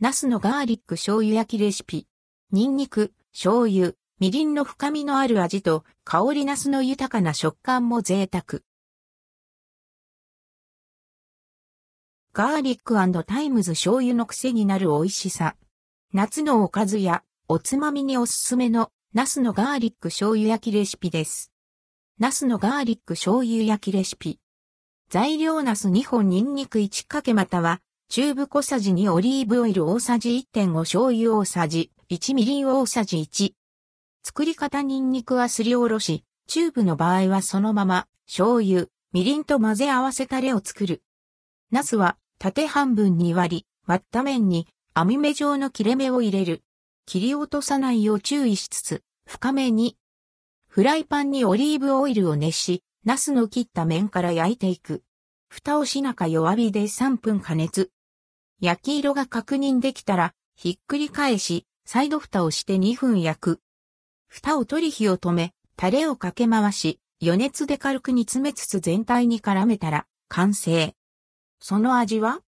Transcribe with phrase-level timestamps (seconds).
[0.00, 2.06] ナスのガーリック醤油焼きレシピ。
[2.52, 8.60] ニンニク、醤油、みりんの深みのある味と香りナスの豊かな食感も贅沢。
[12.32, 15.56] ガーリックタイムズ醤油の癖になる美味しさ。
[16.12, 21.50] 夏のおかずやおつまみにおすすめのナスのガーリック醤油焼きレシピです。
[22.20, 24.38] ナスのガーリック醤油焼きレシピ。
[25.10, 27.80] 材料ナス2本ニンニク1かけまたは
[28.10, 33.52] チューブ小さじ2オリーブオイル大さじ1.5醤油大さじ1みりん大さじ1。
[34.24, 41.02] 作り方ニンニクはすりおろし、チューブの場合はそのまま醤油、みりんと混ぜ合わせタレを作る。
[41.70, 46.62] ナスは縦半分に割り、割った面に網目状の切れ目を入れる。
[47.04, 49.98] 切り落とさないよう注意しつつ、深めに。
[50.66, 55.02] フライパンにオリーブオイルを熱し、ナスの切った面から焼いていく。
[55.50, 57.90] 蓋をしなか弱火で3分加熱。
[58.60, 63.60] 焼き色が確認できたら、ひっくり返し、再度蓋をして2分焼く。
[64.26, 70.94] 蓋を取り火を止め、タレをかけ回し、余熱で軽く煮詰めつつ全体に絡めたら、完成。
[71.60, 72.40] その味は？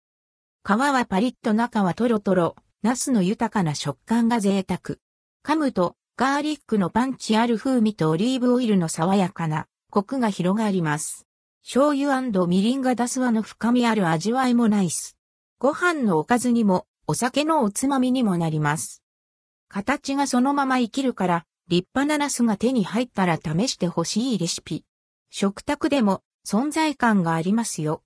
[0.64, 4.98] 皮はパリッと中はトロトロ、ナスの豊かな食感が贅沢。
[5.45, 11.28] 噛むと、ガーリックのパンチある風味とオリーブオイルの爽やかな、コクが広がります。
[11.64, 15.19] 醤油みりんが出す和の深みある味わいもナイス。
[15.61, 19.03] ご飯のおかずにも、お酒のおつまみにもなります。
[19.67, 24.85] 形がそのまま生きるから、立派なナスが手に入ったら試してほしいレシピ。
[25.30, 27.97] 食卓でも存在感がありますよ。